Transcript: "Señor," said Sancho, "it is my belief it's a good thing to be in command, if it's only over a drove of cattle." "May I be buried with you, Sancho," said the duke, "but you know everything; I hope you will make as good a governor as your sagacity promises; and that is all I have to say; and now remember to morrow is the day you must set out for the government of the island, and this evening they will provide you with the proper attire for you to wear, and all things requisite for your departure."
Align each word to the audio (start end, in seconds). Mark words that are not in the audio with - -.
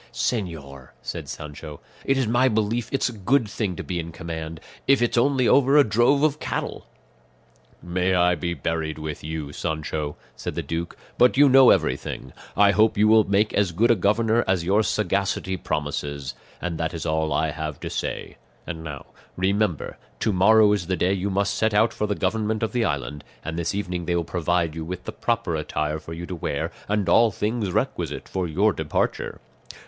"Señor," 0.11 0.87
said 1.03 1.29
Sancho, 1.29 1.79
"it 2.05 2.17
is 2.17 2.25
my 2.27 2.47
belief 2.47 2.89
it's 2.91 3.07
a 3.07 3.11
good 3.13 3.47
thing 3.47 3.75
to 3.75 3.83
be 3.83 3.99
in 3.99 4.11
command, 4.11 4.59
if 4.87 4.99
it's 4.99 5.15
only 5.15 5.47
over 5.47 5.77
a 5.77 5.83
drove 5.83 6.23
of 6.23 6.39
cattle." 6.39 6.87
"May 7.83 8.15
I 8.15 8.33
be 8.33 8.55
buried 8.55 8.97
with 8.97 9.23
you, 9.23 9.51
Sancho," 9.51 10.15
said 10.35 10.55
the 10.55 10.63
duke, 10.63 10.97
"but 11.19 11.37
you 11.37 11.47
know 11.47 11.69
everything; 11.69 12.33
I 12.57 12.71
hope 12.71 12.97
you 12.97 13.07
will 13.07 13.25
make 13.25 13.53
as 13.53 13.71
good 13.71 13.91
a 13.91 13.95
governor 13.95 14.43
as 14.47 14.63
your 14.65 14.81
sagacity 14.81 15.55
promises; 15.55 16.33
and 16.59 16.79
that 16.79 16.95
is 16.95 17.05
all 17.05 17.31
I 17.31 17.51
have 17.51 17.79
to 17.81 17.89
say; 17.91 18.37
and 18.65 18.83
now 18.83 19.05
remember 19.37 19.99
to 20.21 20.33
morrow 20.33 20.73
is 20.73 20.87
the 20.87 20.97
day 20.97 21.13
you 21.13 21.29
must 21.29 21.53
set 21.53 21.75
out 21.75 21.93
for 21.93 22.07
the 22.07 22.15
government 22.15 22.63
of 22.63 22.71
the 22.71 22.83
island, 22.85 23.23
and 23.45 23.55
this 23.55 23.75
evening 23.75 24.05
they 24.05 24.15
will 24.15 24.23
provide 24.23 24.73
you 24.73 24.83
with 24.83 25.03
the 25.03 25.11
proper 25.11 25.53
attire 25.55 25.99
for 25.99 26.13
you 26.13 26.25
to 26.25 26.35
wear, 26.35 26.71
and 26.89 27.07
all 27.07 27.29
things 27.29 27.69
requisite 27.69 28.27
for 28.27 28.47
your 28.47 28.73
departure." 28.73 29.39